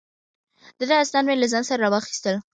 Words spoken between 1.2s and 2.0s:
مې له ځان سره را